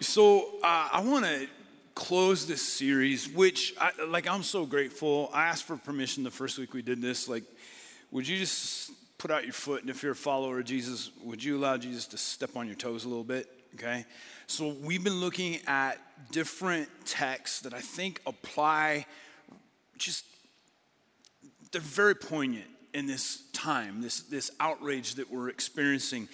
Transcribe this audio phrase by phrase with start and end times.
[0.00, 1.48] So uh, I want to
[1.96, 5.28] close this series, which, I, like, I'm so grateful.
[5.32, 7.28] I asked for permission the first week we did this.
[7.28, 7.42] Like,
[8.12, 11.42] would you just put out your foot, and if you're a follower of Jesus, would
[11.42, 13.48] you allow Jesus to step on your toes a little bit?
[13.74, 14.04] Okay.
[14.46, 15.98] So we've been looking at
[16.30, 19.04] different texts that I think apply.
[19.98, 20.24] Just
[21.72, 26.28] they're very poignant in this time, this this outrage that we're experiencing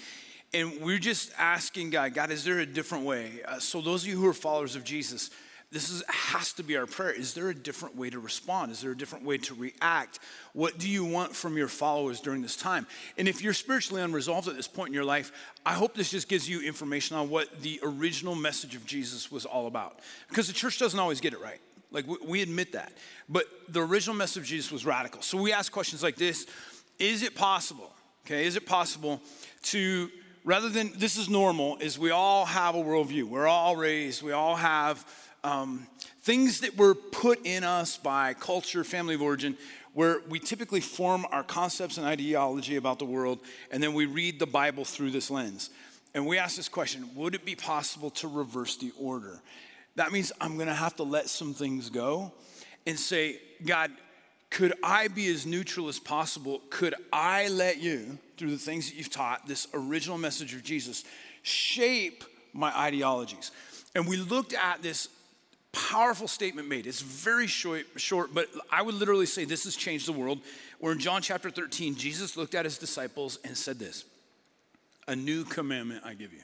[0.55, 3.43] and we're just asking God, God, is there a different way?
[3.46, 5.30] Uh, so, those of you who are followers of Jesus,
[5.72, 7.11] this is, has to be our prayer.
[7.11, 8.71] Is there a different way to respond?
[8.71, 10.21] Is there a different way to react?
[10.53, 12.86] What do you want from your followers during this time?
[13.18, 15.32] And if you're spiritually unresolved at this point in your life,
[15.67, 19.45] I hope this just gives you information on what the original message of Jesus was
[19.45, 19.98] all about.
[20.29, 21.61] Because the church doesn't always get it right.
[21.90, 22.93] Like, we admit that.
[23.29, 25.21] But the original message of Jesus was radical.
[25.23, 26.46] So, we ask questions like this
[27.00, 27.93] Is it possible,
[28.25, 29.21] okay, is it possible
[29.64, 30.11] to
[30.44, 33.25] rather than this is normal, is we all have a worldview.
[33.25, 35.05] We're all raised, we all have
[35.42, 35.86] um,
[36.20, 39.56] things that were put in us by culture, family of origin,
[39.95, 43.39] where we typically form our concepts and ideology about the world,
[43.70, 45.70] and then we read the Bible through this lens.
[46.15, 49.41] And we ask this question Would it be possible to reverse the order?
[49.97, 52.33] That means I'm gonna have to let some things go
[52.87, 53.91] and say, God,
[54.55, 56.62] could I be as neutral as possible?
[56.70, 61.02] Could I let you, through the things that you've taught, this original message of Jesus,
[61.42, 63.50] shape my ideologies?
[63.97, 65.08] And we looked at this
[65.72, 66.86] powerful statement made.
[66.86, 70.38] It's very short, short, but I would literally say this has changed the world.
[70.78, 74.05] Where in John chapter 13, Jesus looked at his disciples and said this
[75.08, 76.42] A new commandment I give you.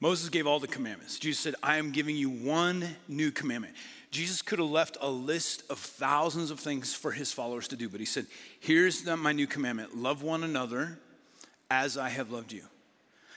[0.00, 1.18] Moses gave all the commandments.
[1.18, 3.74] Jesus said, I am giving you one new commandment.
[4.16, 7.86] Jesus could have left a list of thousands of things for his followers to do,
[7.86, 8.24] but he said,
[8.60, 10.98] Here's my new commandment love one another
[11.70, 12.62] as I have loved you.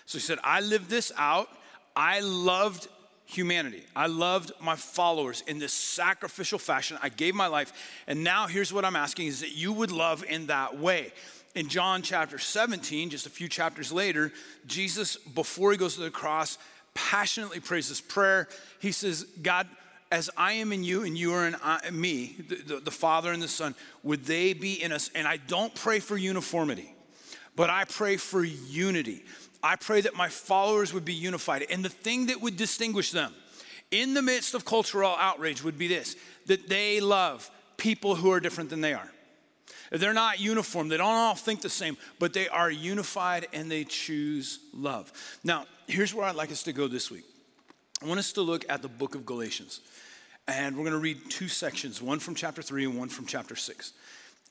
[0.06, 1.50] So he said, I lived this out.
[1.98, 2.88] I loved
[3.26, 3.84] humanity.
[3.94, 6.98] I loved my followers in this sacrificial fashion.
[7.04, 7.74] I gave my life.
[8.08, 11.12] And now here's what I'm asking is that you would love in that way.
[11.56, 14.32] In John chapter 17, just a few chapters later,
[14.66, 16.58] Jesus, before he goes to the cross,
[16.94, 18.48] passionately prays this prayer.
[18.80, 19.68] He says, God,
[20.12, 22.92] as I am in you and you are in uh, I, me, the, the, the
[22.92, 25.10] Father and the Son, would they be in us?
[25.14, 26.94] And I don't pray for uniformity,
[27.56, 29.24] but I pray for unity.
[29.62, 31.66] I pray that my followers would be unified.
[31.70, 33.34] And the thing that would distinguish them
[33.92, 36.16] in the midst of cultural outrage would be this
[36.48, 39.12] that they love people who are different than they are.
[39.92, 43.84] They're not uniform, they don't all think the same, but they are unified and they
[43.84, 45.12] choose love.
[45.44, 47.26] Now, here's where I'd like us to go this week.
[48.02, 49.82] I want us to look at the book of Galatians.
[50.48, 53.56] And we're going to read two sections, one from chapter three and one from chapter
[53.56, 53.94] six.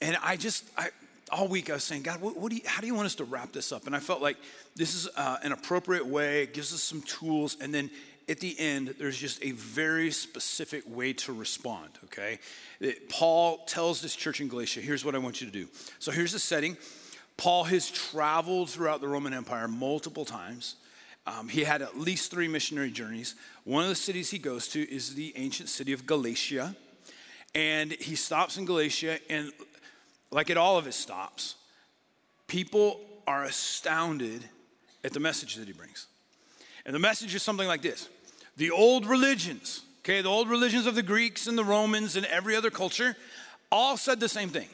[0.01, 0.91] And I just, I,
[1.33, 3.17] all week I was saying, God, what, what do you, how do you want us
[3.17, 3.87] to wrap this up?
[3.87, 4.37] And I felt like
[4.77, 6.43] this is uh, an appropriate way.
[6.43, 7.57] It gives us some tools.
[7.61, 7.91] And then
[8.29, 12.39] at the end, there's just a very specific way to respond, okay?
[12.79, 15.67] It, Paul tells this church in Galatia, here's what I want you to do.
[15.99, 16.77] So here's the setting.
[17.39, 20.77] Paul has traveled throughout the Roman Empire multiple times.
[21.29, 23.35] Um, he had at least three missionary journeys.
[23.65, 26.75] One of the cities he goes to is the ancient city of Galatia.
[27.55, 29.53] And he stops in Galatia, and
[30.31, 31.57] like at all of his stops,
[32.47, 34.43] people are astounded
[35.05, 36.07] at the message that he brings.
[36.87, 38.09] And the message is something like this
[38.57, 42.57] The old religions, okay, the old religions of the Greeks and the Romans and every
[42.57, 43.17] other culture,
[43.71, 44.69] all said the same thing.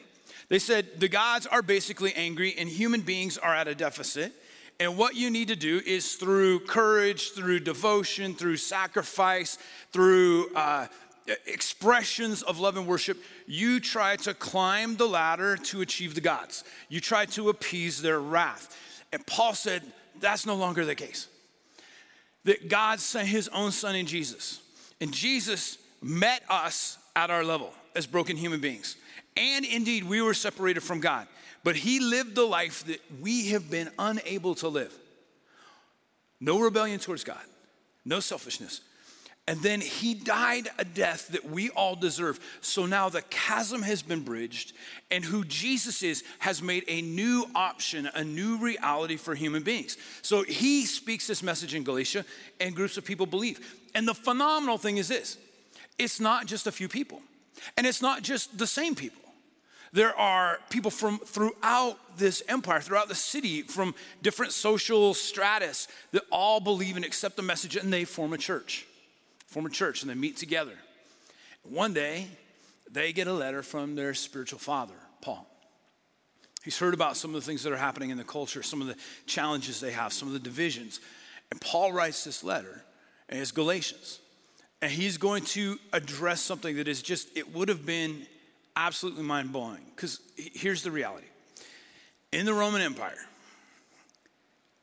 [0.47, 4.31] They said the gods are basically angry and human beings are at a deficit
[4.79, 9.57] and what you need to do is through courage, through devotion, through sacrifice,
[9.93, 10.87] through uh,
[11.45, 16.63] expressions of love and worship, you try to climb the ladder to achieve the gods.
[16.89, 18.77] You try to appease their wrath.
[19.13, 19.81] And Paul said
[20.19, 21.27] that's no longer the case.
[22.43, 24.61] That God sent his own son in Jesus.
[25.01, 28.95] And Jesus met us at our level as broken human beings.
[29.35, 31.27] And indeed, we were separated from God
[31.65, 34.95] but he lived the life that we have been unable to live.
[36.39, 37.41] No rebellion towards God,
[38.05, 38.81] no selfishness.
[39.47, 42.39] And then he died a death that we all deserve.
[42.61, 44.73] So now the chasm has been bridged,
[45.09, 49.97] and who Jesus is has made a new option, a new reality for human beings.
[50.21, 52.25] So he speaks this message in Galatia,
[52.59, 53.75] and groups of people believe.
[53.95, 55.37] And the phenomenal thing is this
[55.97, 57.23] it's not just a few people,
[57.75, 59.24] and it's not just the same people
[59.95, 66.23] there are people from throughout this empire, throughout the city, from different social stratus that
[66.33, 68.85] all believe and accept the message and they form a church.
[69.47, 70.73] Form a church and they meet together.
[71.63, 72.27] One day,
[72.91, 75.47] they get a letter from their spiritual father, Paul.
[76.65, 78.87] He's heard about some of the things that are happening in the culture, some of
[78.87, 80.99] the challenges they have, some of the divisions.
[81.51, 82.83] And Paul writes this letter,
[83.29, 84.19] and it's Galatians.
[84.81, 88.27] And he's going to address something that is just, it would have been
[88.75, 89.81] absolutely mind blowing.
[89.95, 91.27] Because here's the reality
[92.31, 93.25] in the Roman Empire,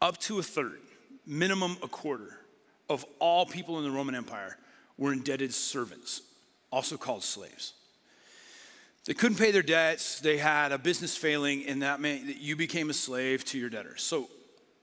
[0.01, 0.81] up to a third,
[1.27, 2.39] minimum a quarter,
[2.89, 4.57] of all people in the Roman Empire
[4.99, 6.23] were indebted servants,
[6.71, 7.75] also called slaves.
[9.05, 12.55] They couldn't pay their debts, they had a business failing, and that meant that you
[12.55, 14.03] became a slave to your debtors.
[14.03, 14.29] So,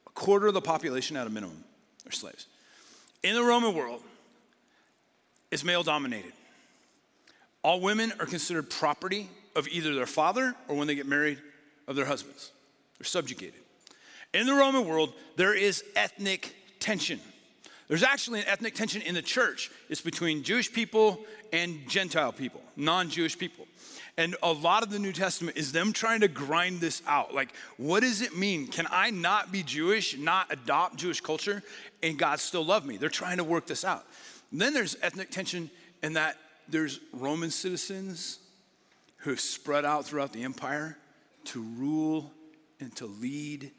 [0.05, 1.63] a quarter of the population at a minimum
[2.05, 2.47] are slaves.
[3.23, 4.01] In the Roman world,
[5.51, 6.33] it's male dominated.
[7.63, 11.39] All women are considered property of either their father or when they get married,
[11.87, 12.51] of their husbands.
[12.97, 13.59] They're subjugated.
[14.33, 17.19] In the Roman world, there is ethnic tension.
[17.87, 19.71] There's actually an ethnic tension in the church.
[19.89, 21.19] It's between Jewish people
[21.51, 23.65] and Gentile people, non Jewish people.
[24.17, 27.33] And a lot of the New Testament is them trying to grind this out.
[27.33, 28.67] Like, what does it mean?
[28.67, 31.63] Can I not be Jewish, not adopt Jewish culture,
[32.03, 32.97] and God still love me?
[32.97, 34.05] They're trying to work this out.
[34.51, 35.71] And then there's ethnic tension
[36.03, 36.37] in that
[36.69, 38.39] there's Roman citizens
[39.17, 40.97] who have spread out throughout the empire
[41.45, 42.31] to rule
[42.79, 43.71] and to lead,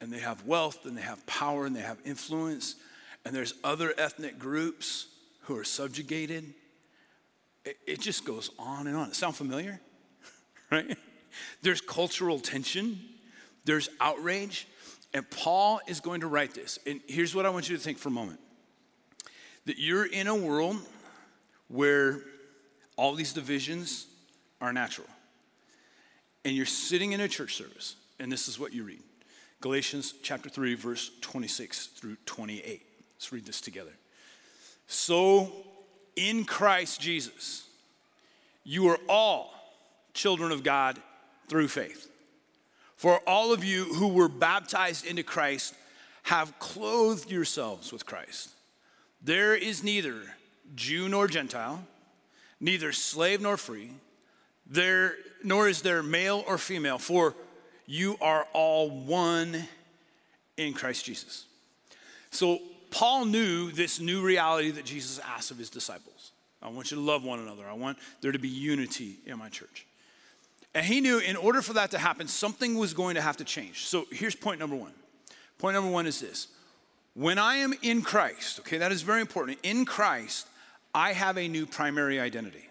[0.00, 2.76] and they have wealth and they have power and they have influence.
[3.24, 5.06] And there's other ethnic groups
[5.42, 6.54] who are subjugated.
[7.64, 9.08] It, it just goes on and on.
[9.08, 9.80] It Sound familiar?
[10.70, 10.96] right?
[11.62, 12.98] There's cultural tension,
[13.64, 14.66] there's outrage.
[15.12, 16.78] And Paul is going to write this.
[16.86, 18.38] And here's what I want you to think for a moment
[19.66, 20.76] that you're in a world
[21.70, 22.20] where
[22.96, 24.06] all these divisions
[24.60, 25.06] are natural.
[26.44, 29.00] And you're sitting in a church service, and this is what you read
[29.60, 32.82] Galatians chapter 3, verse 26 through 28.
[33.14, 33.92] Let's read this together.
[34.86, 35.52] So,
[36.16, 37.66] in Christ Jesus,
[38.64, 39.52] you are all
[40.14, 40.98] children of God
[41.48, 42.10] through faith.
[42.96, 45.74] For all of you who were baptized into Christ
[46.24, 48.50] have clothed yourselves with Christ.
[49.22, 50.22] There is neither
[50.74, 51.82] Jew nor Gentile,
[52.60, 53.90] neither slave nor free,
[54.66, 57.34] there, nor is there male or female, for
[57.86, 59.64] you are all one
[60.56, 61.46] in Christ Jesus.
[62.30, 66.32] So Paul knew this new reality that Jesus asked of his disciples.
[66.62, 67.66] I want you to love one another.
[67.66, 69.86] I want there to be unity in my church.
[70.74, 73.44] And he knew in order for that to happen, something was going to have to
[73.44, 73.86] change.
[73.86, 74.92] So here's point number one.
[75.58, 76.48] Point number one is this
[77.14, 79.58] when I am in Christ, okay, that is very important.
[79.62, 80.46] In Christ,
[80.94, 82.68] I have a new primary identity.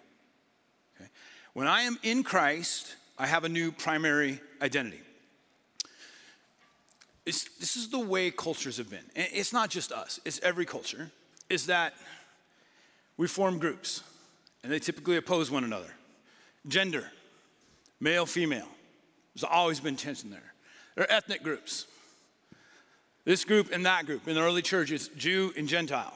[0.96, 1.10] Okay?
[1.54, 5.00] When I am in Christ, I have a new primary identity.
[7.26, 9.04] It's, this is the way cultures have been.
[9.14, 11.10] It's not just us, it's every culture,
[11.48, 11.94] is that
[13.16, 14.02] we form groups,
[14.62, 15.92] and they typically oppose one another.
[16.66, 17.10] Gender,
[18.00, 18.68] male, female.
[19.34, 20.52] There's always been tension there.
[20.94, 21.86] There are ethnic groups.
[23.24, 24.26] This group and that group.
[24.26, 26.14] In the early churches, Jew and Gentile.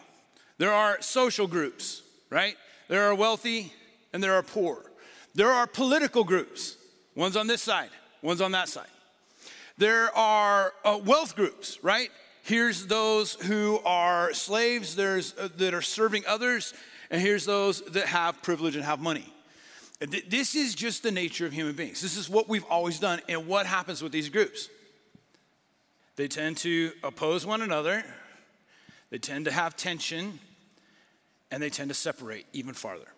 [0.58, 2.56] There are social groups, right?
[2.88, 3.72] There are wealthy
[4.12, 4.82] and there are poor.
[5.34, 6.76] There are political groups.
[7.16, 7.90] One's on this side,
[8.22, 8.88] one's on that side.
[9.78, 12.10] There are uh, wealth groups, right?
[12.42, 16.74] Here's those who are slaves, there's uh, that are serving others,
[17.10, 19.32] and here's those that have privilege and have money.
[20.00, 22.00] This is just the nature of human beings.
[22.00, 23.20] This is what we've always done.
[23.28, 24.68] And what happens with these groups?
[26.16, 28.04] They tend to oppose one another,
[29.10, 30.38] they tend to have tension,
[31.50, 33.08] and they tend to separate even farther.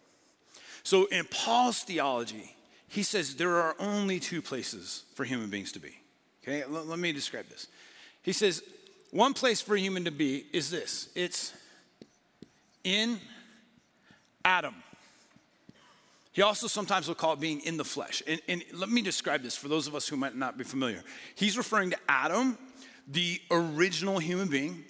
[0.82, 2.54] So, in Paul's theology,
[2.88, 5.96] he says there are only two places for human beings to be.
[6.42, 7.66] Okay, let, let me describe this.
[8.22, 8.62] He says
[9.10, 11.52] one place for a human to be is this it's
[12.84, 13.18] in
[14.44, 14.74] Adam.
[16.32, 18.22] He also sometimes will call it being in the flesh.
[18.26, 21.02] And, and, let me describe this for those of us who might not be familiar.
[21.34, 22.58] He's referring to Adam,
[23.08, 24.84] the original human being.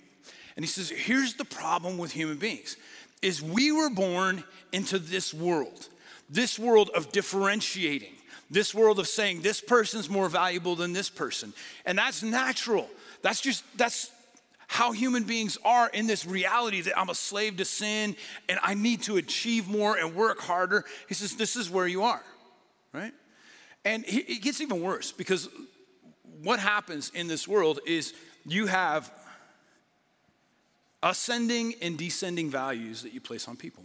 [0.56, 2.76] And he says, here's the problem with human beings
[3.22, 5.88] is we were born into this world,
[6.28, 8.14] this world of differentiating,
[8.50, 11.52] this world of saying this person's more valuable than this person.
[11.84, 12.88] And that's natural.
[13.22, 14.10] That's just, that's
[14.68, 18.16] how human beings are in this reality that I'm a slave to sin
[18.48, 20.84] and I need to achieve more and work harder.
[21.08, 22.22] He says, This is where you are,
[22.92, 23.12] right?
[23.84, 25.48] And it gets even worse because
[26.42, 29.12] what happens in this world is you have
[31.02, 33.84] ascending and descending values that you place on people.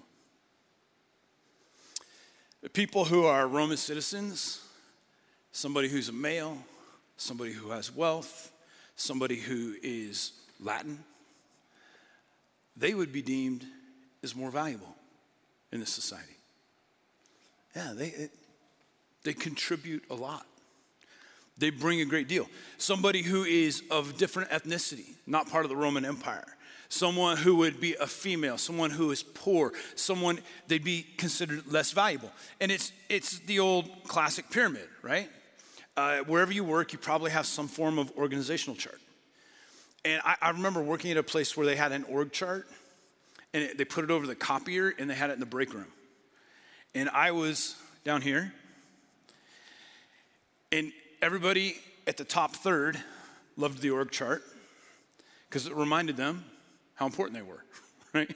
[2.74, 4.62] People who are Roman citizens,
[5.51, 6.58] somebody who's a male,
[7.18, 8.51] somebody who has wealth,
[8.96, 11.03] somebody who is Latin,
[12.77, 13.65] they would be deemed
[14.24, 14.96] as more valuable
[15.72, 16.36] in this society.
[17.75, 18.30] Yeah, they,
[19.24, 20.46] they contribute a lot.
[21.62, 22.50] They bring a great deal.
[22.80, 26.58] Somebody who is of different ethnicity, not part of the Roman Empire,
[26.89, 31.91] someone who would be a female, someone who is poor, someone they'd be considered less
[31.91, 32.32] valuable.
[32.60, 35.30] And it's it's the old classic pyramid, right?
[35.96, 39.00] Uh, wherever you work, you probably have some form of organizational chart.
[40.03, 42.68] And I, I remember working at a place where they had an org chart,
[43.53, 45.75] and it, they put it over the copier, and they had it in the break
[45.75, 45.91] room.
[46.96, 48.51] And I was down here,
[50.72, 51.75] and everybody
[52.07, 52.97] at the top third
[53.55, 54.43] loved the org chart
[55.47, 56.43] because it reminded them
[56.95, 57.63] how important they were,
[58.13, 58.33] right?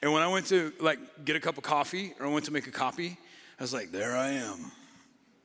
[0.00, 2.52] And when I went to like get a cup of coffee or I went to
[2.52, 3.18] make a copy,
[3.58, 4.70] I was like, there I am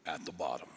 [0.06, 0.68] at the bottom.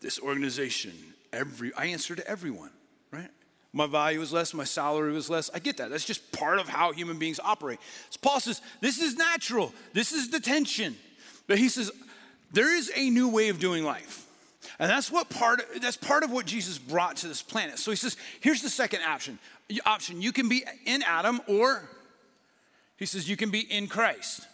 [0.00, 0.92] This organization,
[1.32, 2.70] every I answer to everyone,
[3.10, 3.30] right?
[3.72, 5.50] My value was less, my salary was less.
[5.54, 5.90] I get that.
[5.90, 7.78] That's just part of how human beings operate.
[8.10, 9.72] So Paul says, this is natural.
[9.92, 10.96] This is the tension.
[11.46, 11.90] But he says,
[12.52, 14.26] there is a new way of doing life.
[14.80, 17.78] And that's what part that's part of what Jesus brought to this planet.
[17.78, 19.38] So he says, here's the second option.
[19.84, 21.88] Option, you can be in Adam or
[22.96, 24.46] he says you can be in Christ.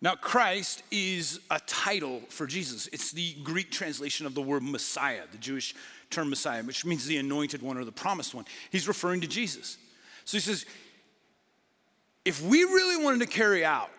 [0.00, 2.88] Now, Christ is a title for Jesus.
[2.92, 5.74] It's the Greek translation of the word Messiah, the Jewish
[6.08, 8.46] term Messiah, which means the anointed one or the promised one.
[8.70, 9.76] He's referring to Jesus.
[10.24, 10.64] So he says,
[12.24, 13.90] if we really wanted to carry out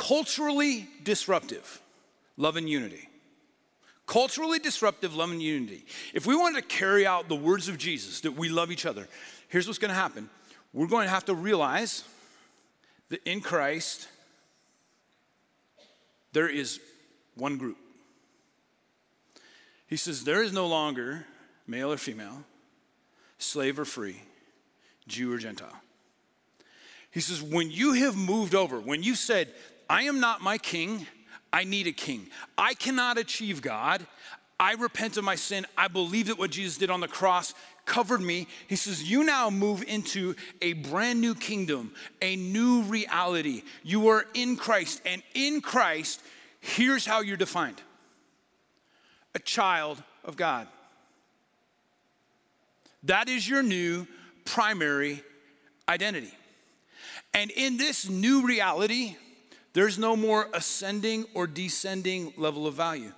[0.00, 1.82] culturally disruptive
[2.38, 3.06] love and unity,
[4.06, 8.22] culturally disruptive love and unity, if we wanted to carry out the words of Jesus
[8.22, 9.06] that we love each other,
[9.48, 10.30] here's what's going to happen.
[10.72, 12.04] We're going to have to realize
[13.10, 14.08] that in Christ,
[16.32, 16.80] there is
[17.34, 17.76] one group.
[19.86, 21.26] He says, There is no longer
[21.66, 22.44] male or female,
[23.36, 24.22] slave or free,
[25.06, 25.76] Jew or Gentile.
[27.10, 29.48] He says, When you have moved over, when you said,
[29.90, 31.04] I am not my king,
[31.52, 32.28] I need a king.
[32.56, 34.06] I cannot achieve God.
[34.60, 35.66] I repent of my sin.
[35.76, 37.54] I believe that what Jesus did on the cross
[37.86, 38.46] covered me.
[38.68, 41.92] He says, You now move into a brand new kingdom,
[42.22, 43.62] a new reality.
[43.82, 46.20] You are in Christ, and in Christ,
[46.60, 47.82] here's how you're defined
[49.34, 50.68] a child of God.
[53.04, 54.06] That is your new
[54.44, 55.24] primary
[55.88, 56.32] identity.
[57.34, 59.16] And in this new reality,
[59.72, 63.12] there's no more ascending or descending level of value.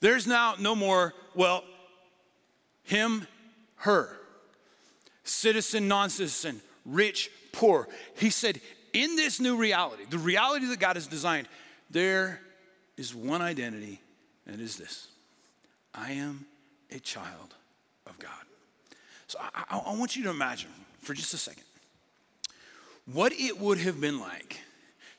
[0.00, 1.64] There's now no more, well,
[2.82, 3.26] him,
[3.76, 4.16] her,
[5.22, 7.88] citizen, non citizen, rich, poor.
[8.18, 8.60] He said,
[8.92, 11.48] in this new reality, the reality that God has designed,
[11.90, 12.40] there
[12.96, 14.00] is one identity,
[14.46, 15.08] and it is this
[15.94, 16.44] I am
[16.90, 17.54] a child
[18.06, 18.30] of God.
[19.26, 20.70] So I, I, I want you to imagine
[21.00, 21.64] for just a second
[23.06, 24.60] what it would have been like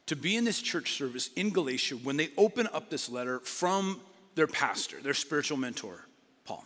[0.07, 3.99] to be in this church service in Galatia when they open up this letter from
[4.35, 6.05] their pastor, their spiritual mentor,
[6.45, 6.65] Paul.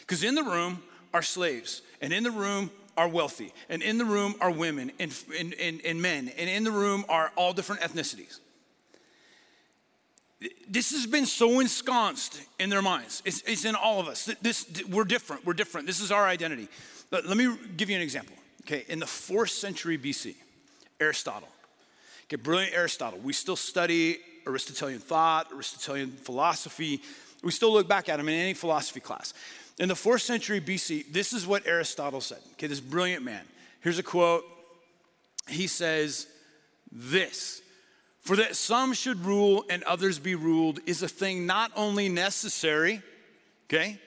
[0.00, 0.82] Because in the room
[1.14, 5.14] are slaves, and in the room are wealthy, and in the room are women and,
[5.38, 8.38] and, and, and men, and in the room are all different ethnicities.
[10.68, 13.22] This has been so ensconced in their minds.
[13.24, 14.30] It's, it's in all of us.
[14.42, 15.46] This, we're different.
[15.46, 15.86] We're different.
[15.86, 16.68] This is our identity.
[17.10, 18.36] Let me give you an example.
[18.62, 20.34] Okay, in the fourth century BC,
[21.00, 21.48] Aristotle.
[22.24, 23.18] Okay, brilliant Aristotle.
[23.20, 27.00] We still study Aristotelian thought, Aristotelian philosophy.
[27.42, 29.34] We still look back at him in any philosophy class.
[29.78, 32.38] In the fourth century BC, this is what Aristotle said.
[32.52, 33.44] Okay, this brilliant man.
[33.80, 34.44] Here's a quote.
[35.48, 36.26] He says,
[36.90, 37.62] This,
[38.22, 43.02] for that some should rule and others be ruled, is a thing not only necessary,
[43.68, 44.00] okay,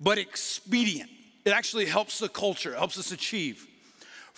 [0.00, 1.10] but expedient.
[1.44, 3.66] It actually helps the culture, helps us achieve.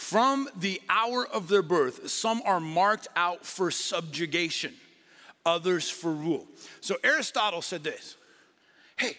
[0.01, 4.73] From the hour of their birth, some are marked out for subjugation,
[5.45, 6.47] others for rule.
[6.81, 8.17] So Aristotle said this
[8.97, 9.19] Hey,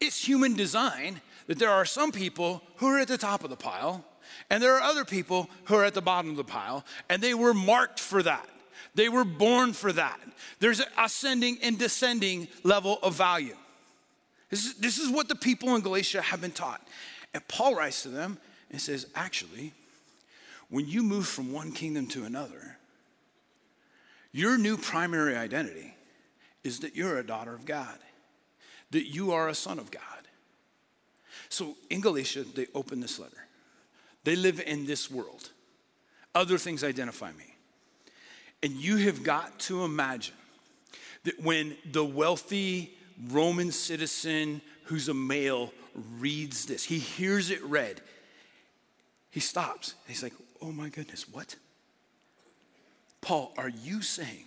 [0.00, 3.56] it's human design that there are some people who are at the top of the
[3.56, 4.04] pile,
[4.48, 7.34] and there are other people who are at the bottom of the pile, and they
[7.34, 8.48] were marked for that.
[8.94, 10.20] They were born for that.
[10.60, 13.56] There's an ascending and descending level of value.
[14.48, 16.86] This is, this is what the people in Galatia have been taught.
[17.34, 18.38] And Paul writes to them
[18.70, 19.74] and says, actually,
[20.70, 22.78] when you move from one kingdom to another,
[24.32, 25.94] your new primary identity
[26.62, 27.98] is that you're a daughter of God,
[28.92, 30.02] that you are a son of God.
[31.48, 33.46] So in Galatia, they open this letter.
[34.22, 35.50] They live in this world.
[36.34, 37.56] Other things identify me.
[38.62, 40.34] And you have got to imagine
[41.24, 42.94] that when the wealthy
[43.30, 45.72] Roman citizen who's a male
[46.18, 48.00] reads this, he hears it read,
[49.30, 49.94] he stops.
[50.06, 51.56] He's like, oh my goodness, what?
[53.20, 54.44] Paul, are you saying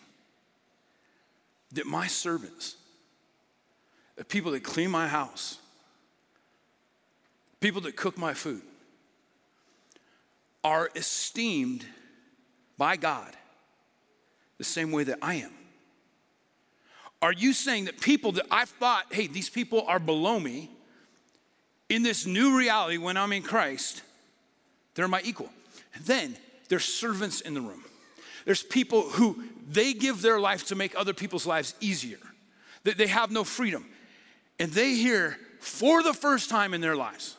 [1.73, 2.75] that my servants,
[4.15, 5.57] the people that clean my house,
[7.59, 8.61] people that cook my food,
[10.63, 11.85] are esteemed
[12.77, 13.31] by God
[14.57, 15.51] the same way that I am?
[17.21, 20.69] Are you saying that people that I've thought, hey, these people are below me,
[21.89, 24.01] in this new reality when I'm in Christ,
[24.95, 25.49] they're my equal?
[26.01, 26.35] Then
[26.69, 27.83] there's servants in the room.
[28.45, 32.17] There's people who they give their life to make other people's lives easier.
[32.83, 33.85] That they have no freedom.
[34.59, 37.37] And they hear for the first time in their lives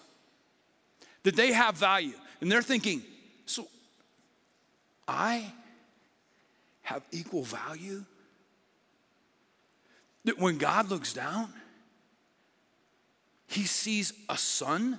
[1.25, 2.15] that they have value.
[2.41, 3.03] And they're thinking,
[3.47, 3.67] so
[5.07, 5.53] I
[6.83, 8.05] have equal value?
[10.25, 11.53] That when God looks down,
[13.47, 14.99] he sees a son,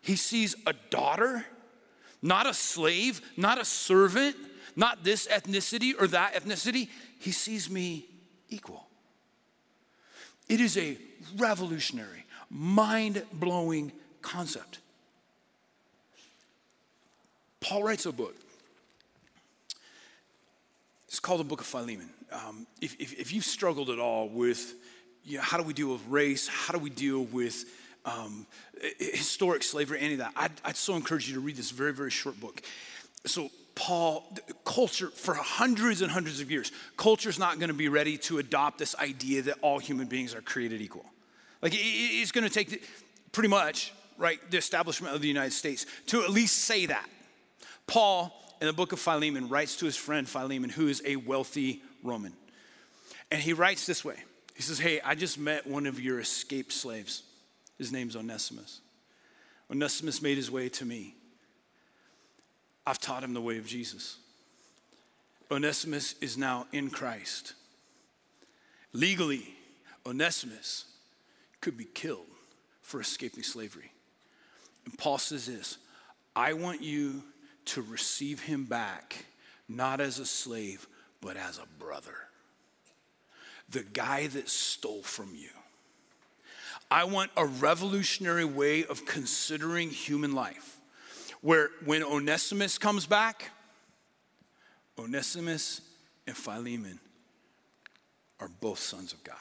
[0.00, 1.44] he sees a daughter,
[2.22, 4.36] not a slave, not a servant,
[4.76, 6.88] not this ethnicity or that ethnicity.
[7.18, 8.06] He sees me
[8.48, 8.86] equal.
[10.48, 10.96] It is a
[11.36, 14.78] revolutionary, mind blowing concept.
[17.60, 18.34] Paul writes a book.
[21.08, 22.10] It's called the Book of Philemon.
[22.30, 24.74] Um, if, if, if, you've struggled at all with
[25.24, 27.64] you know, how do we deal with race, how do we deal with
[28.08, 28.46] um,
[28.98, 32.10] historic slavery, any of that, I'd, I'd so encourage you to read this very, very
[32.10, 32.62] short book.
[33.26, 38.38] So, Paul, culture, for hundreds and hundreds of years, culture's not to be ready to
[38.38, 41.04] adopt this idea that all human beings are created equal.
[41.62, 42.84] Like, it's to take
[43.32, 47.08] pretty much, right, the establishment of the United States to at least say that.
[47.86, 51.82] Paul, in the book of Philemon, writes to his friend Philemon, who is a wealthy
[52.02, 52.32] Roman.
[53.30, 54.16] And he writes this way
[54.54, 57.22] He says, Hey, I just met one of your escaped slaves.
[57.78, 58.80] His name's Onesimus.
[59.70, 61.14] Onesimus made his way to me.
[62.86, 64.16] I've taught him the way of Jesus.
[65.50, 67.54] Onesimus is now in Christ.
[68.92, 69.54] Legally,
[70.04, 70.86] Onesimus
[71.60, 72.26] could be killed
[72.82, 73.92] for escaping slavery.
[74.84, 75.78] And Paul says this
[76.34, 77.22] I want you
[77.66, 79.26] to receive him back,
[79.68, 80.86] not as a slave,
[81.20, 82.14] but as a brother.
[83.68, 85.50] The guy that stole from you.
[86.90, 90.78] I want a revolutionary way of considering human life
[91.40, 93.50] where when Onesimus comes back,
[94.98, 95.82] Onesimus
[96.26, 96.98] and Philemon
[98.40, 99.36] are both sons of God.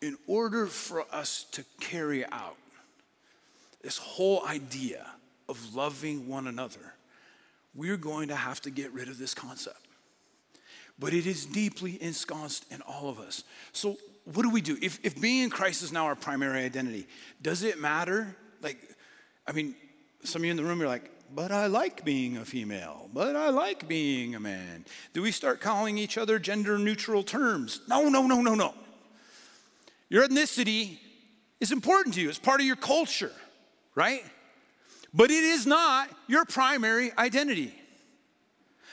[0.00, 2.56] In order for us to carry out
[3.82, 5.06] this whole idea
[5.48, 6.94] of loving one another,
[7.74, 9.86] we're going to have to get rid of this concept.
[10.98, 13.44] But it is deeply ensconced in all of us.
[13.72, 13.96] So,
[14.34, 14.76] what do we do?
[14.82, 17.06] If, if being in Christ is now our primary identity,
[17.40, 18.36] does it matter?
[18.62, 18.78] Like,
[19.46, 19.74] I mean,
[20.22, 23.36] some of you in the room are like, but I like being a female, but
[23.36, 24.84] I like being a man.
[25.12, 27.80] Do we start calling each other gender neutral terms?
[27.88, 28.74] No, no, no, no, no.
[30.10, 30.98] Your ethnicity
[31.60, 33.32] is important to you, it's part of your culture,
[33.94, 34.24] right?
[35.12, 37.74] But it is not your primary identity.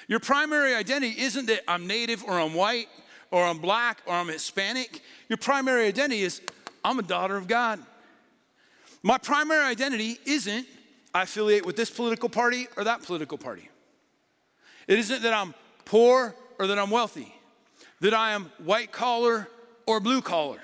[0.08, 2.88] Your primary identity isn't that I'm native or I'm white
[3.32, 5.02] or I'm black or I'm Hispanic.
[5.30, 6.42] Your primary identity is
[6.84, 7.80] I'm a daughter of God.
[9.04, 10.68] My primary identity isn't
[11.14, 13.70] I affiliate with this political party or that political party.
[14.88, 15.54] It isn't that I'm
[15.86, 17.34] poor or that I'm wealthy,
[18.02, 19.48] that I am white collar
[19.86, 20.60] or blue collar.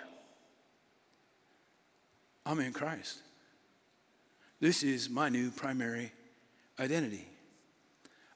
[2.45, 3.19] I'm in Christ.
[4.60, 6.12] This is my new primary
[6.80, 7.28] identity.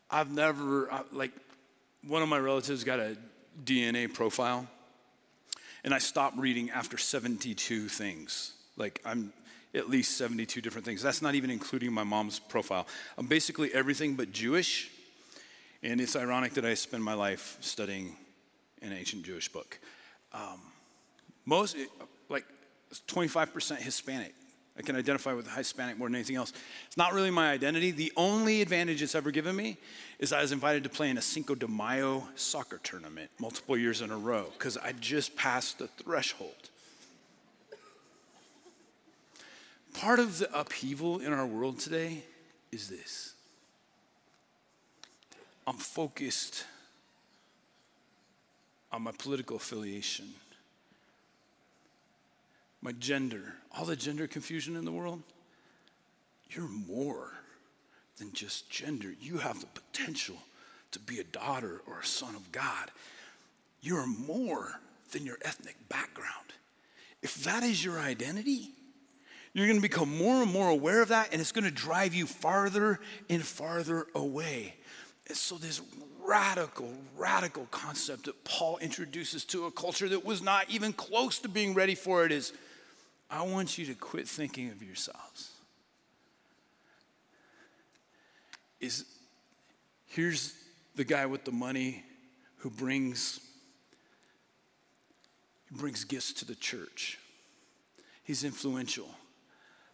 [0.09, 1.31] I've never, like,
[2.07, 3.17] one of my relatives got a
[3.63, 4.67] DNA profile,
[5.83, 8.53] and I stopped reading after 72 things.
[8.77, 9.31] Like, I'm
[9.73, 11.01] at least 72 different things.
[11.01, 12.87] That's not even including my mom's profile.
[13.17, 14.89] I'm basically everything but Jewish,
[15.83, 18.15] and it's ironic that I spend my life studying
[18.81, 19.79] an ancient Jewish book.
[20.33, 20.61] Um,
[21.45, 21.75] most,
[22.29, 22.45] like,
[23.07, 24.33] 25% Hispanic.
[24.77, 26.51] I can identify with Hispanic more than anything else.
[26.87, 27.91] It's not really my identity.
[27.91, 29.77] The only advantage it's ever given me
[30.19, 34.01] is I was invited to play in a Cinco de Mayo soccer tournament multiple years
[34.01, 36.69] in a row because I just passed the threshold.
[39.93, 42.23] Part of the upheaval in our world today
[42.71, 43.33] is this
[45.65, 46.65] I'm focused
[48.91, 50.33] on my political affiliation
[52.85, 55.23] my gender, all the gender confusion in the world,
[56.51, 57.31] you're more
[58.19, 59.11] than just gender.
[59.19, 60.35] You have the potential
[60.91, 62.91] to be a daughter or a son of God.
[63.81, 64.79] You're more
[65.11, 66.53] than your ethnic background.
[67.23, 68.69] If that is your identity,
[69.53, 72.13] you're going to become more and more aware of that, and it's going to drive
[72.13, 72.99] you farther
[73.31, 74.75] and farther away.
[75.27, 75.81] And so, this
[76.23, 81.49] radical, radical concept that Paul introduces to a culture that was not even close to
[81.49, 82.53] being ready for it is
[83.29, 85.51] I want you to quit thinking of yourselves.
[88.79, 89.05] Is
[90.07, 90.53] here's
[90.95, 92.03] the guy with the money
[92.57, 93.39] who brings
[95.69, 97.17] he brings gifts to the church.
[98.23, 99.09] He's influential.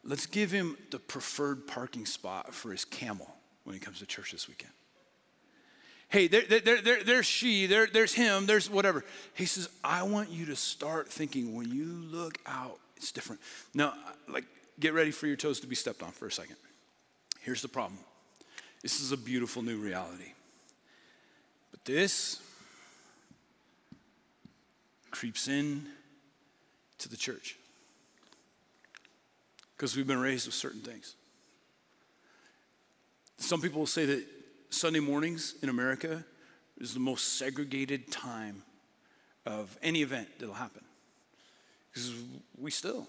[0.03, 4.31] Let's give him the preferred parking spot for his camel when he comes to church
[4.31, 4.73] this weekend.
[6.09, 9.05] Hey, there, there, there, there's she, there, there's him, there's whatever.
[9.33, 13.41] He says, I want you to start thinking when you look out, it's different.
[13.73, 13.95] Now,
[14.29, 14.45] like,
[14.79, 16.55] get ready for your toes to be stepped on for a second.
[17.41, 17.99] Here's the problem
[18.83, 20.33] this is a beautiful new reality.
[21.71, 22.41] But this
[25.09, 25.87] creeps in
[26.99, 27.57] to the church
[29.75, 31.15] because we've been raised with certain things.
[33.37, 34.23] Some people will say that
[34.69, 36.23] Sunday mornings in America
[36.79, 38.61] is the most segregated time
[39.47, 40.83] of any event that'll happen
[41.91, 42.13] because
[42.57, 43.07] we still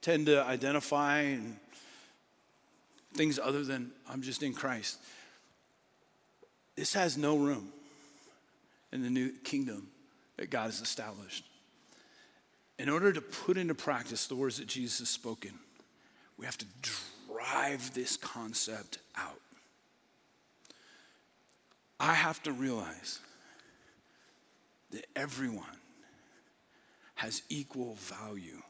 [0.00, 1.36] tend to identify
[3.14, 4.98] things other than I'm just in Christ.
[6.76, 7.72] This has no room
[8.92, 9.88] in the new kingdom
[10.36, 11.44] that God has established.
[12.78, 15.52] In order to put into practice the words that Jesus has spoken,
[16.38, 16.66] we have to
[17.26, 19.40] drive this concept out.
[21.98, 23.18] I have to realize
[24.92, 25.79] that everyone
[27.20, 28.62] has equal value.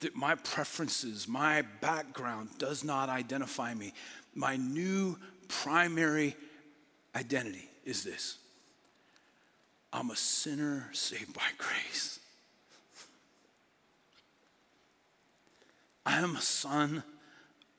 [0.00, 3.92] That my preferences, my background does not identify me.
[4.36, 5.18] My new
[5.48, 6.36] primary
[7.16, 8.38] identity is this
[9.92, 12.20] I'm a sinner saved by grace.
[16.04, 17.02] I am a son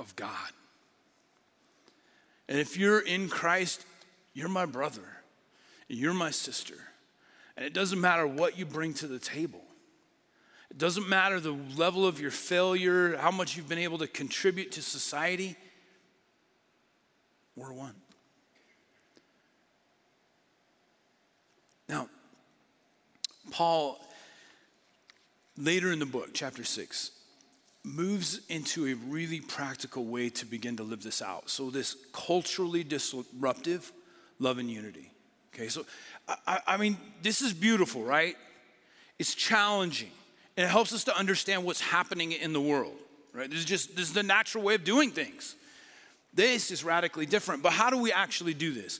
[0.01, 0.51] of God.
[2.49, 3.85] And if you're in Christ,
[4.33, 5.07] you're my brother,
[5.87, 6.75] you're my sister.
[7.57, 9.63] And it doesn't matter what you bring to the table.
[10.69, 14.71] It doesn't matter the level of your failure, how much you've been able to contribute
[14.73, 15.55] to society.
[17.55, 17.95] We're one.
[21.89, 22.09] Now,
[23.49, 23.99] Paul,
[25.57, 27.11] later in the book, chapter 6,
[27.83, 31.49] moves into a really practical way to begin to live this out.
[31.49, 33.91] So, this culturally disruptive
[34.37, 35.11] love and unity.
[35.57, 35.85] Okay, so
[36.45, 38.35] I, I, mean, this is beautiful, right?
[39.17, 40.11] It's challenging,
[40.55, 42.95] and it helps us to understand what's happening in the world,
[43.33, 43.49] right?
[43.49, 45.55] This is just this is the natural way of doing things.
[46.33, 48.99] This is radically different, but how do we actually do this?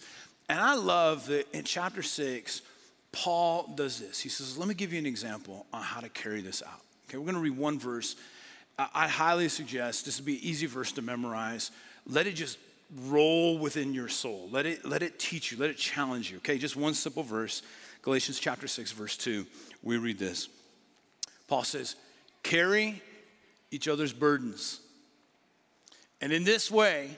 [0.50, 2.64] And I love that in chapter six,
[3.12, 4.20] Paul does this.
[4.20, 6.82] He says, Let me give you an example on how to carry this out.
[7.08, 8.16] Okay, we're gonna read one verse
[8.80, 11.72] I highly suggest this would be an easy verse to memorize.
[12.06, 12.60] Let it just
[12.96, 14.50] roll within your soul.
[14.52, 16.38] Let it, let it teach you, let it challenge you.
[16.38, 17.62] Okay, just one simple verse
[18.02, 19.46] Galatians chapter 6, verse 2.
[19.84, 20.48] We read this.
[21.48, 21.96] Paul says,
[22.42, 23.02] Carry
[23.70, 24.80] each other's burdens.
[26.22, 27.18] And in this way,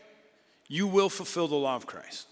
[0.67, 2.27] you will fulfill the law of Christ.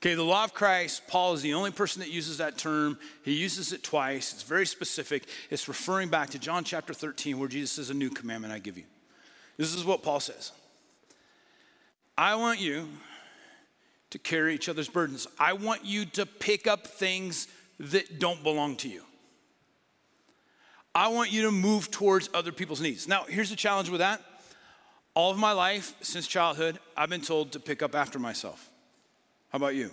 [0.00, 2.98] Okay, the law of Christ, Paul is the only person that uses that term.
[3.24, 4.32] He uses it twice.
[4.32, 5.24] It's very specific.
[5.50, 8.76] It's referring back to John chapter 13, where Jesus says, A new commandment I give
[8.76, 8.84] you.
[9.56, 10.52] This is what Paul says
[12.18, 12.88] I want you
[14.10, 15.26] to carry each other's burdens.
[15.38, 17.48] I want you to pick up things
[17.78, 19.02] that don't belong to you.
[20.94, 23.06] I want you to move towards other people's needs.
[23.06, 24.22] Now, here's the challenge with that.
[25.12, 28.70] All of my life, since childhood, I've been told to pick up after myself.
[29.50, 29.90] How about you?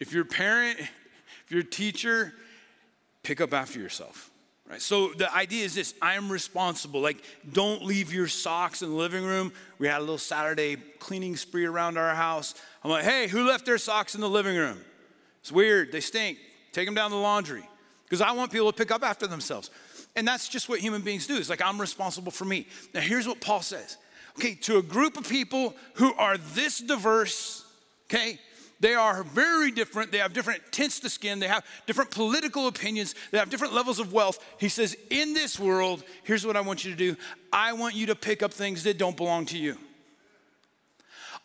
[0.00, 2.32] If you're a parent, if you're a teacher,
[3.22, 4.31] pick up after yourself.
[4.72, 4.80] Right?
[4.80, 7.02] So the idea is this I am responsible.
[7.02, 9.52] Like, don't leave your socks in the living room.
[9.78, 12.54] We had a little Saturday cleaning spree around our house.
[12.82, 14.78] I'm like, hey, who left their socks in the living room?
[15.42, 15.92] It's weird.
[15.92, 16.38] They stink.
[16.72, 17.68] Take them down to the laundry.
[18.04, 19.70] Because I want people to pick up after themselves.
[20.16, 21.36] And that's just what human beings do.
[21.36, 22.66] It's like, I'm responsible for me.
[22.94, 23.98] Now, here's what Paul says.
[24.38, 27.66] Okay, to a group of people who are this diverse,
[28.06, 28.38] okay?
[28.82, 30.10] They are very different.
[30.10, 31.38] They have different tints to skin.
[31.38, 33.14] They have different political opinions.
[33.30, 34.44] They have different levels of wealth.
[34.58, 37.16] He says, In this world, here's what I want you to do
[37.52, 39.78] I want you to pick up things that don't belong to you.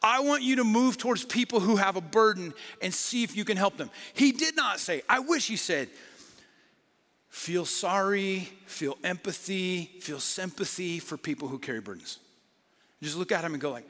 [0.02, 3.46] I want you to move towards people who have a burden and see if you
[3.46, 3.92] can help them.
[4.16, 5.90] He did not say, I wish he said,
[7.30, 12.18] feel sorry, feel empathy, feel sympathy for people who carry burdens.
[13.04, 13.88] Just look at him and go like,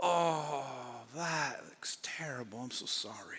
[0.00, 2.60] oh, that looks terrible.
[2.60, 3.38] I'm so sorry.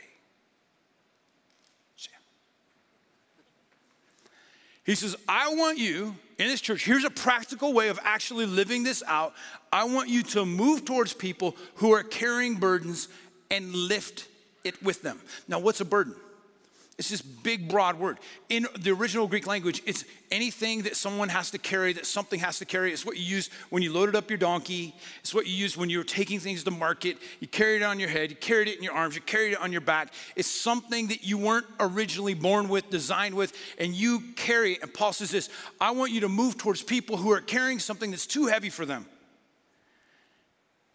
[4.84, 8.84] He says, I want you in this church, here's a practical way of actually living
[8.84, 9.34] this out.
[9.71, 13.07] I want you to move towards people who are carrying burdens
[13.51, 14.27] and lift
[14.63, 15.19] it with them.
[15.47, 16.15] Now, what's a burden?
[17.01, 18.19] It's this big, broad word.
[18.47, 22.59] In the original Greek language, it's anything that someone has to carry, that something has
[22.59, 22.93] to carry.
[22.93, 24.93] It's what you use when you loaded up your donkey.
[25.21, 27.17] It's what you use when you were taking things to market.
[27.39, 29.59] You carried it on your head, you carried it in your arms, you carried it
[29.59, 30.13] on your back.
[30.35, 34.83] It's something that you weren't originally born with, designed with, and you carry it.
[34.83, 38.11] And Paul says this I want you to move towards people who are carrying something
[38.11, 39.07] that's too heavy for them.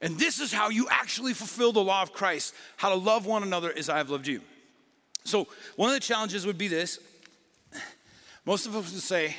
[0.01, 3.43] And this is how you actually fulfill the law of Christ how to love one
[3.43, 4.41] another as I have loved you.
[5.27, 6.99] So, one of the challenges would be this
[8.47, 9.35] most of us would say,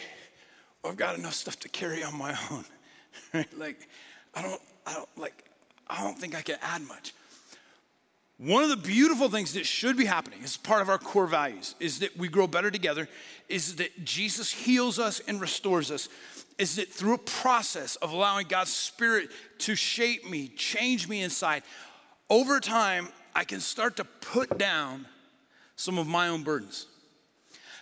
[0.83, 2.65] I've got enough stuff to carry on my own.
[3.33, 3.57] right?
[3.57, 3.87] Like,
[4.35, 5.45] I don't, I don't, like,
[5.87, 7.13] I don't think I can add much.
[8.37, 11.73] One of the beautiful things that should be happening as part of our core values
[11.79, 13.07] is that we grow better together,
[13.49, 16.09] is that Jesus heals us and restores us,
[16.59, 21.63] is that through a process of allowing God's Spirit to shape me, change me inside,
[22.29, 25.07] over time, I can start to put down
[25.77, 26.87] some of my own burdens,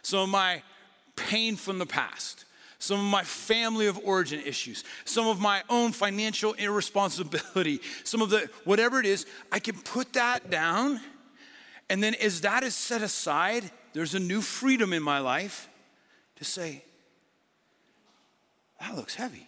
[0.04, 0.62] some of my
[1.16, 2.46] pain from the past,
[2.78, 8.30] some of my family of origin issues, some of my own financial irresponsibility, some of
[8.30, 11.00] the whatever it is, I can put that down.
[11.90, 15.70] And then as that is set aside, there's a new freedom in my life
[16.36, 16.84] to say,
[18.82, 19.48] that looks heavy.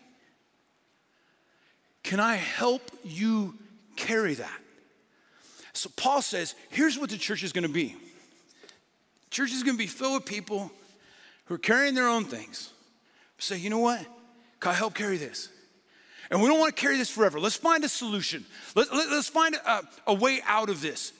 [2.01, 3.55] Can I help you
[3.97, 4.61] carry that?
[5.73, 7.95] So Paul says, here's what the church is going to be.
[9.29, 10.71] Church is going to be filled with people
[11.45, 12.71] who are carrying their own things.
[13.37, 14.05] Say, you know what?
[14.59, 15.49] Can I help carry this?
[16.29, 17.39] And we don't want to carry this forever.
[17.39, 18.45] Let's find a solution.
[18.75, 21.13] Let, us let, find a, a, way out of this.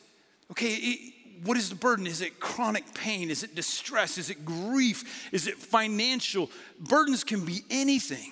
[0.52, 2.08] Okay, it, what is the burden?
[2.08, 3.30] Is it chronic pain?
[3.30, 4.18] Is it distress?
[4.18, 5.30] Is it grief?
[5.32, 6.50] Is it financial?
[6.80, 8.32] Burdens can be anything.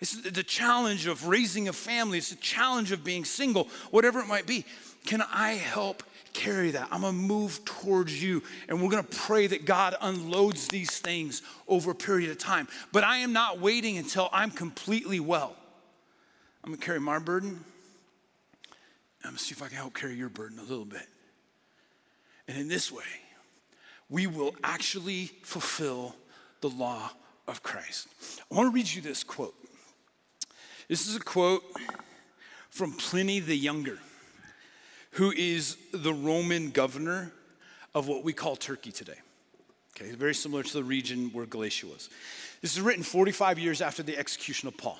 [0.00, 4.28] It's the challenge of raising a family, it's the challenge of being single, whatever it
[4.28, 4.64] might be.
[5.06, 6.88] Can I help carry that.
[6.90, 8.42] I'm gonna move towards you.
[8.68, 12.68] And we're gonna pray that God unloads these things over a period of time.
[12.92, 15.56] But I am not waiting until I'm completely well.
[16.64, 17.64] I'm gonna carry my burden.
[19.24, 21.06] I'm gonna see if I can help carry your burden a little bit.
[22.46, 23.04] And in this way,
[24.08, 26.16] we will actually fulfill
[26.60, 27.10] the law
[27.46, 28.08] of Christ.
[28.50, 29.54] I wanna read you this quote.
[30.88, 31.62] This is a quote
[32.70, 33.98] from Pliny the Younger
[35.18, 37.32] who is the Roman governor
[37.92, 39.18] of what we call Turkey today.
[39.96, 42.08] Okay, very similar to the region where Galatia was.
[42.62, 44.96] This is written 45 years after the execution of Paul.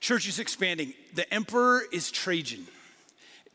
[0.00, 0.92] Church is expanding.
[1.14, 2.66] The emperor is Trajan.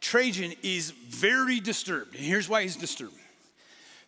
[0.02, 2.16] Trajan is very disturbed.
[2.16, 3.14] And here's why he's disturbed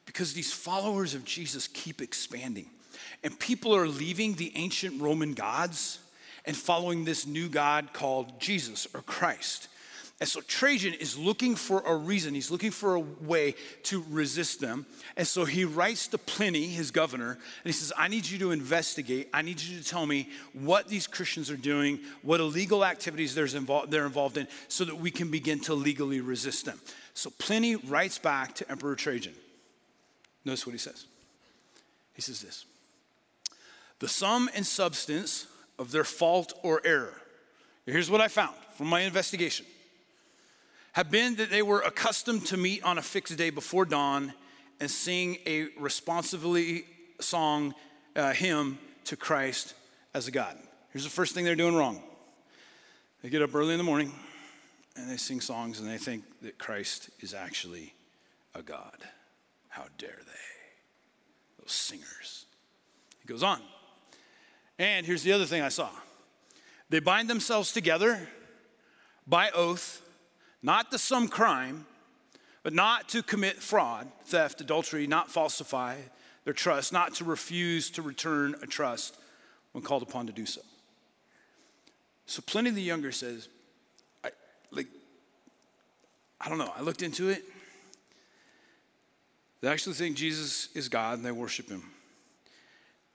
[0.07, 2.65] because these followers of Jesus keep expanding.
[3.23, 5.99] And people are leaving the ancient Roman gods
[6.45, 9.67] and following this new God called Jesus or Christ.
[10.21, 13.55] And so Trajan is looking for a reason, he's looking for a way
[13.85, 14.85] to resist them.
[15.17, 18.51] And so he writes to Pliny, his governor, and he says, I need you to
[18.51, 19.29] investigate.
[19.33, 23.47] I need you to tell me what these Christians are doing, what illegal activities they're
[23.47, 26.79] involved in, so that we can begin to legally resist them.
[27.15, 29.33] So Pliny writes back to Emperor Trajan.
[30.45, 31.07] Notice what he says.
[32.13, 32.65] He says this
[33.97, 35.47] The sum and substance
[35.79, 37.19] of their fault or error.
[37.87, 39.65] Here's what I found from my investigation
[40.93, 44.33] have been that they were accustomed to meet on a fixed day before dawn
[44.79, 46.85] and sing a responsively
[47.19, 47.73] song
[48.15, 49.73] uh, hymn to Christ
[50.13, 50.57] as a God.
[50.91, 52.01] Here's the first thing they're doing wrong
[53.21, 54.11] they get up early in the morning
[54.95, 57.93] and they sing songs and they think that Christ is actually
[58.55, 58.97] a God.
[59.69, 61.59] How dare they?
[61.59, 62.45] Those singers.
[63.21, 63.61] He goes on.
[64.79, 65.89] And here's the other thing I saw
[66.89, 68.27] they bind themselves together
[69.25, 70.01] by oath
[70.63, 71.85] not to some crime,
[72.63, 75.97] but not to commit fraud, theft, adultery, not falsify
[76.43, 79.17] their trust, not to refuse to return a trust
[79.71, 80.61] when called upon to do so.
[82.25, 83.47] So Pliny the Younger says,
[84.23, 84.29] I,
[84.71, 84.87] like,
[86.39, 87.43] I don't know, I looked into it.
[89.61, 91.83] They actually think Jesus is God and they worship him.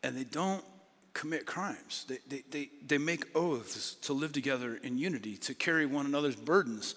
[0.02, 0.64] And they don't
[1.12, 2.04] commit crimes.
[2.08, 6.36] They, they, they, they make oaths to live together in unity, to carry one another's
[6.36, 6.94] burdens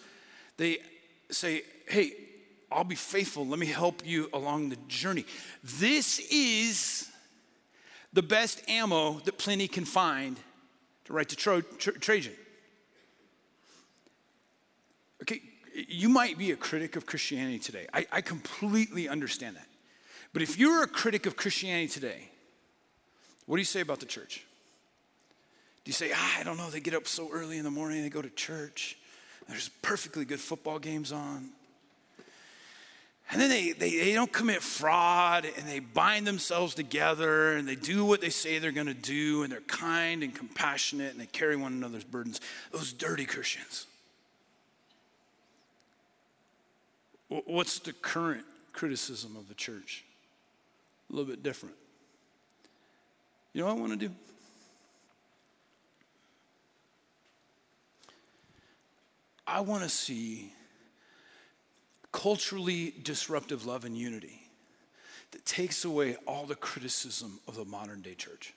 [0.59, 0.77] they
[1.31, 2.11] say, hey,
[2.69, 3.47] I'll be faithful.
[3.47, 5.25] Let me help you along the journey.
[5.63, 7.09] This is
[8.11, 10.37] the best ammo that Pliny can find
[11.05, 12.33] to write to Tro- Trajan.
[15.23, 15.41] Okay,
[15.87, 17.87] you might be a critic of Christianity today.
[17.93, 19.67] I, I completely understand that.
[20.33, 22.29] But if you're a critic of Christianity today,
[23.45, 24.45] what do you say about the church?
[25.85, 28.03] Do you say, ah, I don't know, they get up so early in the morning,
[28.03, 28.97] they go to church?
[29.49, 31.49] There's perfectly good football games on.
[33.31, 37.75] And then they, they, they don't commit fraud and they bind themselves together and they
[37.75, 41.27] do what they say they're going to do and they're kind and compassionate and they
[41.27, 42.41] carry one another's burdens.
[42.71, 43.85] Those dirty Christians.
[47.27, 50.03] What's the current criticism of the church?
[51.11, 51.75] A little bit different.
[53.53, 54.13] You know what I want to do?
[59.49, 60.53] I want to see
[62.11, 64.49] culturally disruptive love and unity
[65.31, 68.53] that takes away all the criticism of the modern day church.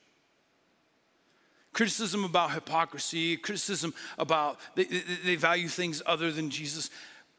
[1.72, 4.84] Criticism about hypocrisy, criticism about they,
[5.24, 6.90] they, value things other than Jesus.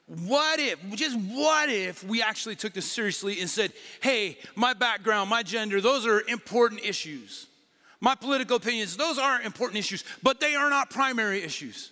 [0.07, 5.29] What if, just what if we actually took this seriously and said, hey, my background,
[5.29, 7.47] my gender, those are important issues.
[8.01, 11.91] My political opinions, those are important issues, but they are not primary issues.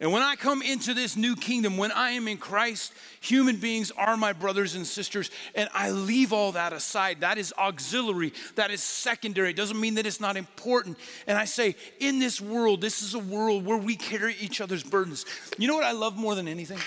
[0.00, 3.90] And when I come into this new kingdom, when I am in Christ, human beings
[3.90, 7.22] are my brothers and sisters, and I leave all that aside.
[7.22, 9.50] That is auxiliary, that is secondary.
[9.50, 10.98] It doesn't mean that it's not important.
[11.26, 14.84] And I say, in this world, this is a world where we carry each other's
[14.84, 15.26] burdens.
[15.58, 16.78] You know what I love more than anything?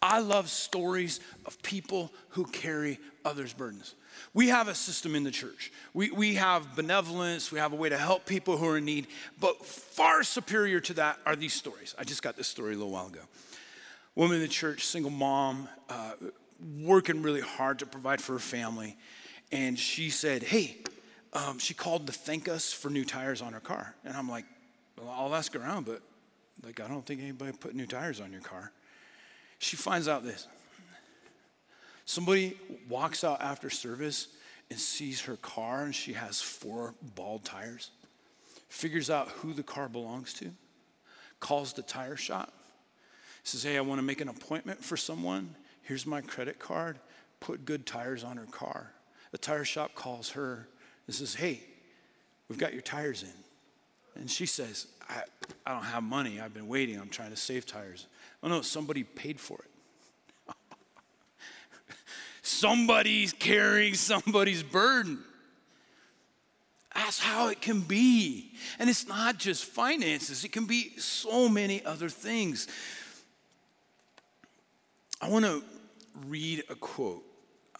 [0.00, 3.94] I love stories of people who carry others' burdens.
[4.34, 5.72] We have a system in the church.
[5.94, 9.06] We, we have benevolence, we have a way to help people who are in need,
[9.40, 11.94] but far superior to that are these stories.
[11.98, 13.22] I just got this story a little while ago.
[14.14, 16.12] Woman in the church, single mom, uh,
[16.80, 18.96] working really hard to provide for her family.
[19.52, 20.78] And she said, Hey,
[21.32, 23.94] um, she called to thank us for new tires on her car.
[24.04, 24.44] And I'm like,
[25.00, 26.02] Well, I'll ask around, but
[26.64, 28.72] like, I don't think anybody put new tires on your car.
[29.58, 30.46] She finds out this
[32.08, 32.56] Somebody
[32.88, 34.28] walks out after service
[34.70, 37.90] and sees her car and she has four bald tires,
[38.70, 40.50] figures out who the car belongs to,
[41.38, 42.50] calls the tire shop,
[43.44, 45.54] says, Hey, I want to make an appointment for someone.
[45.82, 46.98] Here's my credit card.
[47.40, 48.90] Put good tires on her car.
[49.30, 50.66] The tire shop calls her
[51.06, 51.60] and says, Hey,
[52.48, 54.18] we've got your tires in.
[54.18, 55.24] And she says, I,
[55.66, 56.40] I don't have money.
[56.40, 56.98] I've been waiting.
[56.98, 58.06] I'm trying to save tires.
[58.42, 59.70] Oh no, somebody paid for it.
[62.48, 65.18] Somebody's carrying somebody's burden.
[66.94, 68.52] That's how it can be.
[68.78, 72.66] And it's not just finances, it can be so many other things.
[75.20, 75.62] I want to
[76.26, 77.22] read a quote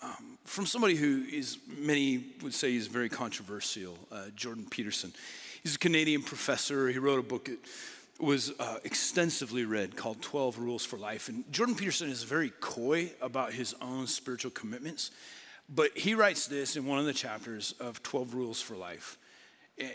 [0.03, 5.15] um, from somebody who is, many would say, is very controversial, uh, Jordan Peterson.
[5.63, 6.89] He's a Canadian professor.
[6.89, 7.49] He wrote a book
[8.19, 11.29] was uh, extensively read called 12 Rules for Life.
[11.29, 15.11] And Jordan Peterson is very coy about his own spiritual commitments,
[15.69, 19.19] but he writes this in one of the chapters of 12 Rules for Life.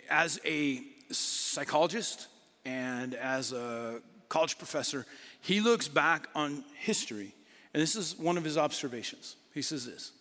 [0.09, 0.81] As a
[1.11, 2.27] psychologist
[2.63, 5.05] and as a college professor,
[5.41, 7.33] he looks back on history,
[7.73, 9.35] and this is one of his observations.
[9.53, 10.13] He says this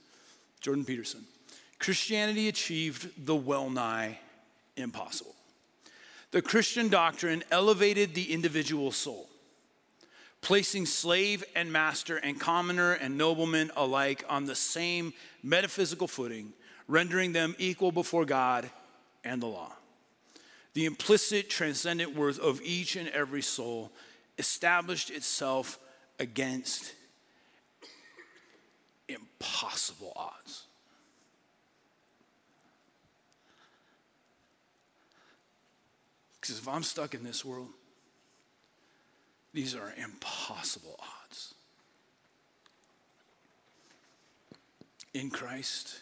[0.60, 1.24] Jordan Peterson
[1.78, 4.18] Christianity achieved the well nigh
[4.76, 5.34] impossible.
[6.32, 9.28] The Christian doctrine elevated the individual soul,
[10.40, 16.54] placing slave and master and commoner and nobleman alike on the same metaphysical footing,
[16.88, 18.70] rendering them equal before God
[19.22, 19.72] and the law.
[20.72, 23.92] The implicit transcendent worth of each and every soul
[24.38, 25.78] established itself
[26.18, 26.94] against
[29.06, 30.66] impossible odds.
[36.42, 37.68] Because if I'm stuck in this world,
[39.54, 41.54] these are impossible odds.
[45.14, 46.00] In Christ,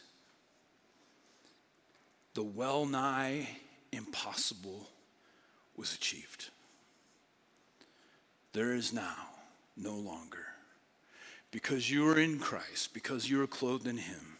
[2.32, 3.48] the well nigh
[3.92, 4.88] impossible
[5.76, 6.48] was achieved.
[8.54, 9.28] There is now
[9.76, 10.46] no longer.
[11.50, 14.38] Because you are in Christ, because you are clothed in Him,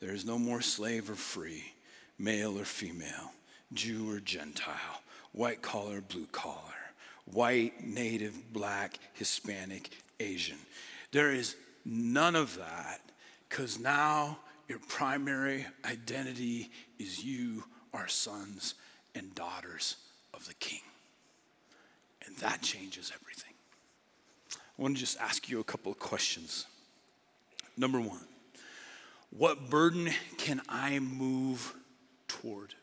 [0.00, 1.74] there is no more slave or free,
[2.18, 3.32] male or female,
[3.72, 6.54] Jew or Gentile white collar, blue collar,
[7.26, 10.58] white, native, black, Hispanic, Asian.
[11.12, 13.00] There is none of that
[13.48, 14.38] because now
[14.68, 18.74] your primary identity is you are sons
[19.14, 19.96] and daughters
[20.34, 20.80] of the King.
[22.26, 23.54] And that changes everything.
[24.54, 26.66] I want to just ask you a couple of questions.
[27.76, 28.20] Number one,
[29.30, 31.74] what burden can I move
[32.28, 32.74] toward?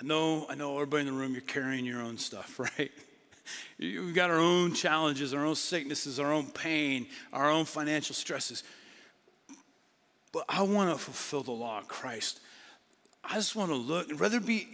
[0.00, 2.90] I know, I know everybody in the room, you're carrying your own stuff, right?
[3.78, 8.64] We've got our own challenges, our own sicknesses, our own pain, our own financial stresses.
[10.32, 12.40] But I want to fulfill the law of Christ.
[13.22, 14.66] I just want to look, rather be,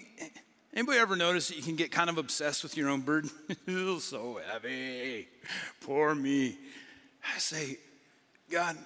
[0.72, 3.30] anybody ever notice that you can get kind of obsessed with your own burden?
[3.48, 5.28] it feels so heavy.
[5.80, 6.56] Poor me.
[7.34, 7.76] I say,
[8.50, 8.76] God,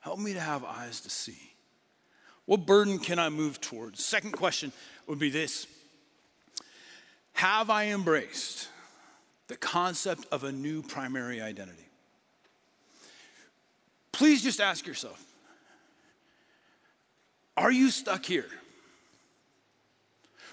[0.00, 1.38] help me to have eyes to see.
[2.46, 4.04] What burden can I move towards?
[4.04, 4.72] Second question
[5.06, 5.66] would be this
[7.34, 8.68] Have I embraced
[9.48, 11.86] the concept of a new primary identity?
[14.12, 15.22] Please just ask yourself
[17.56, 18.48] Are you stuck here?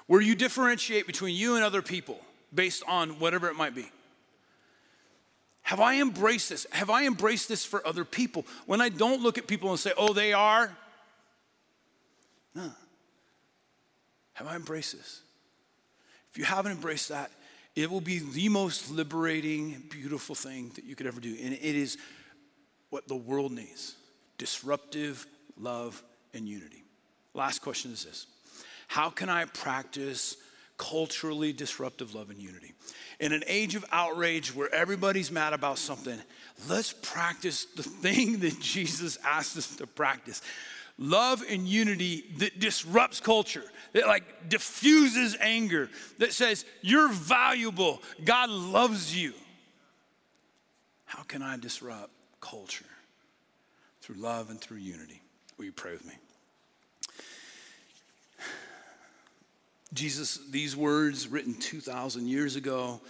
[0.08, 2.20] Where you differentiate between you and other people
[2.54, 3.90] based on whatever it might be?
[5.62, 6.68] Have I embraced this?
[6.72, 8.46] Have I embraced this for other people?
[8.66, 10.76] When I don't look at people and say, oh, they are,
[12.54, 12.72] no.
[14.42, 15.22] Have I embraced this?
[16.32, 17.30] If you haven't embraced that,
[17.76, 21.30] it will be the most liberating, beautiful thing that you could ever do.
[21.44, 22.00] And it is
[22.90, 23.96] what the world needs
[24.40, 25.28] disruptive
[25.60, 26.02] love
[26.34, 26.84] and unity.
[27.36, 28.26] Last question is this
[28.88, 30.38] How can I practice
[30.76, 32.74] culturally disruptive love and unity?
[33.20, 36.20] In an age of outrage where everybody's mad about something,
[36.68, 40.42] let's practice the thing that Jesus asked us to practice
[41.02, 45.90] love and unity that disrupts culture, that like diffuses anger,
[46.20, 49.34] that says, You're valuable, God loves you.
[51.06, 52.86] How can I disrupt culture?
[54.02, 55.22] Through love and through unity.
[55.58, 56.14] Will you pray with me?
[59.94, 63.02] Jesus, these words written 2,000 years ago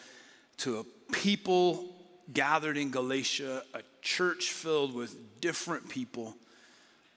[0.58, 1.86] to a people
[2.34, 6.36] gathered in Galatia, a church filled with different people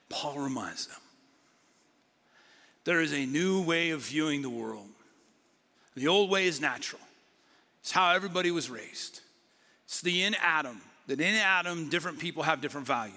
[0.09, 0.99] Paul reminds them
[2.85, 4.89] there is a new way of viewing the world.
[5.97, 7.03] The old way is natural,
[7.81, 9.21] it's how everybody was raised.
[9.85, 13.13] It's the in Adam, that in Adam, different people have different value.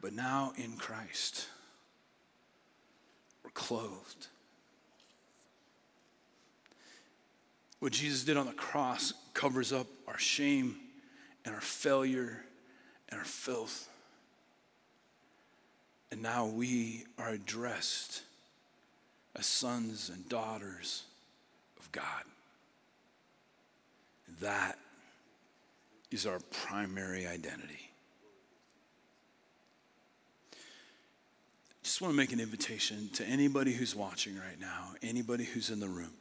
[0.00, 1.46] But now in Christ,
[3.44, 4.28] we're clothed.
[7.80, 10.76] What Jesus did on the cross covers up our shame
[11.44, 12.44] and our failure
[13.08, 13.89] and our filth.
[16.10, 18.22] And now we are addressed
[19.36, 21.04] as sons and daughters
[21.78, 22.24] of God.
[24.40, 24.78] That
[26.10, 27.90] is our primary identity.
[30.52, 30.56] I
[31.84, 35.80] just want to make an invitation to anybody who's watching right now, anybody who's in
[35.80, 36.12] the room.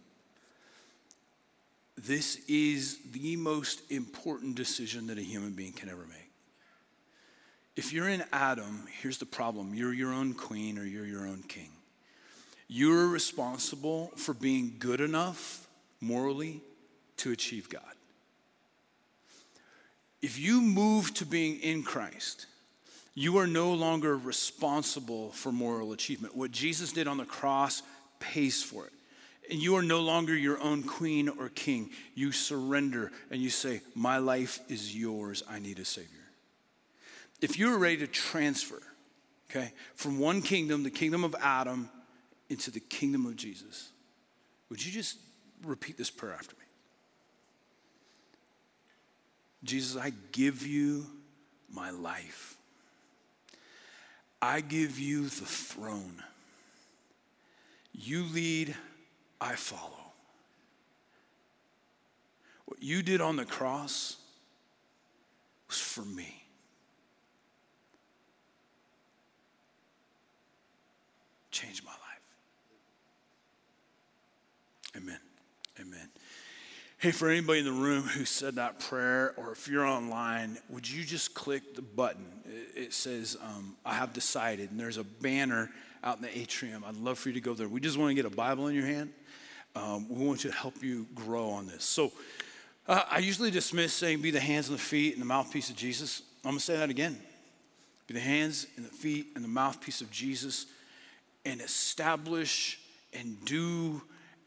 [1.97, 6.28] This is the most important decision that a human being can ever make.
[7.79, 11.43] If you're in Adam, here's the problem you're your own queen or you're your own
[11.47, 11.69] king.
[12.67, 15.65] You're responsible for being good enough
[16.01, 16.59] morally
[17.15, 17.93] to achieve God.
[20.21, 22.47] If you move to being in Christ,
[23.15, 26.35] you are no longer responsible for moral achievement.
[26.35, 27.81] What Jesus did on the cross
[28.19, 28.93] pays for it.
[29.49, 31.91] And you are no longer your own queen or king.
[32.13, 35.43] You surrender and you say, My life is yours.
[35.49, 36.18] I need a Savior
[37.41, 38.81] if you were ready to transfer,
[39.49, 41.89] okay, from one kingdom, the kingdom of Adam,
[42.49, 43.89] into the kingdom of Jesus,
[44.69, 45.17] would you just
[45.63, 46.65] repeat this prayer after me?
[49.63, 51.05] Jesus, I give you
[51.71, 52.55] my life.
[54.41, 56.23] I give you the throne.
[57.93, 58.75] You lead,
[59.41, 59.99] I follow.
[62.65, 64.17] What you did on the cross
[65.67, 66.38] was for me.
[71.59, 71.99] Changed my life.
[74.95, 75.19] Amen.
[75.79, 76.09] Amen.
[76.97, 80.89] Hey, for anybody in the room who said that prayer, or if you're online, would
[80.89, 82.25] you just click the button?
[82.75, 85.69] It says, um, I have decided, and there's a banner
[86.01, 86.85] out in the atrium.
[86.87, 87.67] I'd love for you to go there.
[87.67, 89.11] We just want to get a Bible in your hand.
[89.75, 91.83] Um, we want to help you grow on this.
[91.83, 92.11] So
[92.87, 95.75] uh, I usually dismiss saying, be the hands and the feet and the mouthpiece of
[95.75, 96.21] Jesus.
[96.45, 97.19] I'm going to say that again.
[98.07, 100.65] Be the hands and the feet and the mouthpiece of Jesus
[101.45, 102.79] and establish
[103.13, 104.01] and do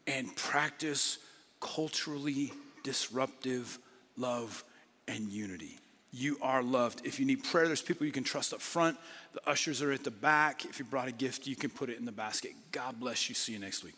[0.07, 1.17] and practice
[1.59, 2.51] culturally
[2.83, 3.79] disruptive
[4.17, 4.63] love
[5.07, 5.79] and unity.
[6.11, 7.01] You are loved.
[7.05, 8.97] If you need prayer, there's people you can trust up front.
[9.33, 10.63] The ushers are at the back.
[10.65, 12.51] If you brought a gift, you can put it in the basket.
[12.71, 13.35] God bless you.
[13.35, 13.95] See you next week.